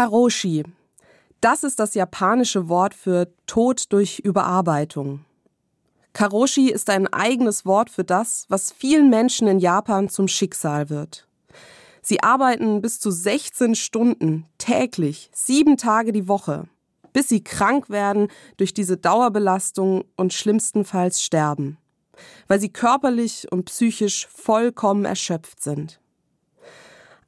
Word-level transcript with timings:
Karoshi. 0.00 0.64
Das 1.42 1.62
ist 1.62 1.78
das 1.78 1.92
japanische 1.92 2.70
Wort 2.70 2.94
für 2.94 3.30
Tod 3.46 3.92
durch 3.92 4.18
Überarbeitung. 4.20 5.26
Karoshi 6.14 6.70
ist 6.70 6.88
ein 6.88 7.06
eigenes 7.12 7.66
Wort 7.66 7.90
für 7.90 8.02
das, 8.02 8.46
was 8.48 8.72
vielen 8.72 9.10
Menschen 9.10 9.46
in 9.46 9.58
Japan 9.58 10.08
zum 10.08 10.26
Schicksal 10.26 10.88
wird. 10.88 11.28
Sie 12.00 12.22
arbeiten 12.22 12.80
bis 12.80 12.98
zu 12.98 13.10
16 13.10 13.74
Stunden 13.74 14.46
täglich, 14.56 15.28
sieben 15.34 15.76
Tage 15.76 16.12
die 16.12 16.28
Woche, 16.28 16.66
bis 17.12 17.28
sie 17.28 17.44
krank 17.44 17.90
werden 17.90 18.28
durch 18.56 18.72
diese 18.72 18.96
Dauerbelastung 18.96 20.06
und 20.16 20.32
schlimmstenfalls 20.32 21.22
sterben, 21.22 21.76
weil 22.48 22.58
sie 22.58 22.72
körperlich 22.72 23.52
und 23.52 23.66
psychisch 23.66 24.28
vollkommen 24.28 25.04
erschöpft 25.04 25.62
sind. 25.62 26.00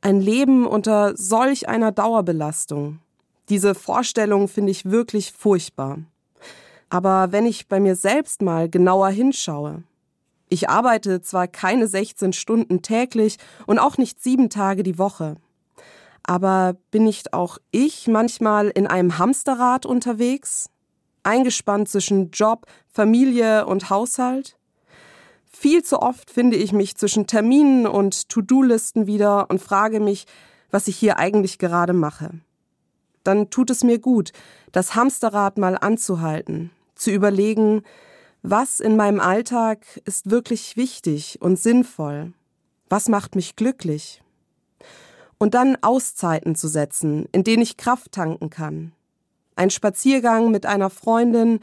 Ein 0.05 0.21
Leben 0.21 0.67
unter 0.67 1.17
solch 1.17 1.69
einer 1.69 1.93
Dauerbelastung. 1.93 2.99
Diese 3.49 3.77
Vorstellung 3.77 4.49
finde 4.49 4.73
ich 4.73 4.91
wirklich 4.91 5.31
furchtbar. 5.31 6.01
Aber 6.91 7.31
wenn 7.31 7.47
ich 7.47 7.69
bei 7.69 7.79
mir 7.79 7.95
selbst 7.95 8.43
mal 8.43 8.69
genauer 8.69 9.11
hinschaue, 9.11 9.85
ich 10.49 10.69
arbeite 10.69 11.23
zwar 11.23 11.47
keine 11.47 11.87
16 11.87 12.33
Stunden 12.33 12.83
täglich 12.83 13.39
und 13.67 13.79
auch 13.79 13.97
nicht 13.97 14.21
sieben 14.21 14.51
Tage 14.51 14.83
die 14.83 14.99
Woche, 14.99 15.37
aber 16.25 16.75
bin 16.91 17.05
nicht 17.05 17.33
auch 17.33 17.59
ich 17.71 18.09
manchmal 18.09 18.71
in 18.71 18.89
einem 18.89 19.19
Hamsterrad 19.19 19.87
unterwegs? 19.87 20.69
Eingespannt 21.23 21.89
zwischen 21.89 22.33
Job, 22.33 22.67
Familie 22.89 23.67
und 23.67 23.89
Haushalt? 23.89 24.57
Viel 25.55 25.85
zu 25.85 26.01
oft 26.01 26.31
finde 26.31 26.57
ich 26.57 26.73
mich 26.73 26.97
zwischen 26.97 27.27
Terminen 27.27 27.87
und 27.87 28.29
To-Do-Listen 28.29 29.07
wieder 29.07 29.51
und 29.51 29.61
frage 29.61 30.01
mich, 30.01 30.27
was 30.71 30.89
ich 30.89 30.97
hier 30.97 31.19
eigentlich 31.19 31.59
gerade 31.59 31.93
mache. 31.93 32.31
Dann 33.23 33.51
tut 33.51 33.71
es 33.71 33.85
mir 33.85 33.99
gut, 33.99 34.33
das 34.73 34.95
Hamsterrad 34.95 35.59
mal 35.59 35.77
anzuhalten, 35.77 36.71
zu 36.95 37.11
überlegen, 37.11 37.83
was 38.43 38.81
in 38.81 38.97
meinem 38.97 39.21
Alltag 39.21 39.87
ist 40.05 40.31
wirklich 40.31 40.77
wichtig 40.77 41.39
und 41.41 41.61
sinnvoll? 41.61 42.33
Was 42.89 43.09
macht 43.09 43.37
mich 43.37 43.55
glücklich? 43.55 44.21
Und 45.39 45.55
dann 45.55 45.79
Auszeiten 45.81 46.57
zu 46.57 46.67
setzen, 46.67 47.29
in 47.31 47.45
denen 47.45 47.63
ich 47.63 47.77
Kraft 47.77 48.13
tanken 48.13 48.51
kann. 48.51 48.93
Ein 49.55 49.71
Spaziergang 49.71 50.51
mit 50.51 50.67
einer 50.67 50.91
Freundin, 50.91 51.61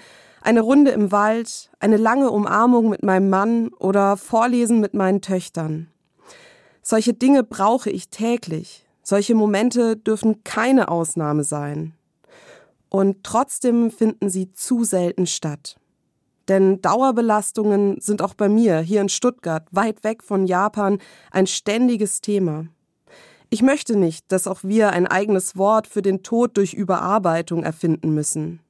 eine 0.49 0.61
Runde 0.61 0.89
im 0.89 1.11
Wald, 1.11 1.69
eine 1.79 1.97
lange 1.97 2.31
Umarmung 2.31 2.89
mit 2.89 3.03
meinem 3.03 3.29
Mann 3.29 3.67
oder 3.67 4.17
Vorlesen 4.17 4.79
mit 4.79 4.95
meinen 4.95 5.21
Töchtern. 5.21 5.91
Solche 6.81 7.13
Dinge 7.13 7.43
brauche 7.43 7.91
ich 7.91 8.09
täglich. 8.09 8.83
Solche 9.03 9.35
Momente 9.35 9.95
dürfen 9.95 10.43
keine 10.43 10.89
Ausnahme 10.89 11.43
sein. 11.43 11.93
Und 12.89 13.23
trotzdem 13.23 13.91
finden 13.91 14.31
sie 14.31 14.51
zu 14.51 14.83
selten 14.83 15.27
statt. 15.27 15.75
Denn 16.47 16.81
Dauerbelastungen 16.81 18.01
sind 18.01 18.23
auch 18.23 18.33
bei 18.33 18.49
mir 18.49 18.79
hier 18.79 19.01
in 19.01 19.09
Stuttgart, 19.09 19.67
weit 19.69 20.03
weg 20.03 20.23
von 20.23 20.47
Japan, 20.47 20.97
ein 21.29 21.45
ständiges 21.45 22.21
Thema. 22.21 22.65
Ich 23.51 23.61
möchte 23.61 23.95
nicht, 23.95 24.25
dass 24.31 24.47
auch 24.47 24.63
wir 24.63 24.89
ein 24.93 25.05
eigenes 25.05 25.57
Wort 25.57 25.85
für 25.85 26.01
den 26.01 26.23
Tod 26.23 26.57
durch 26.57 26.73
Überarbeitung 26.73 27.61
erfinden 27.61 28.15
müssen. 28.15 28.61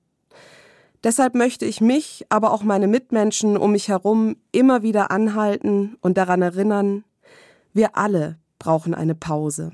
Deshalb 1.03 1.33
möchte 1.33 1.65
ich 1.65 1.79
mich, 1.79 2.25
aber 2.29 2.51
auch 2.51 2.63
meine 2.63 2.87
Mitmenschen 2.87 3.55
um 3.55 3.71
mich 3.71 3.87
herum 3.87 4.35
immer 4.51 4.83
wieder 4.83 5.11
anhalten 5.11 5.97
und 6.01 6.17
daran 6.17 6.41
erinnern, 6.41 7.05
wir 7.73 7.95
alle 7.97 8.37
brauchen 8.57 8.93
eine 8.93 9.15
Pause. 9.15 9.71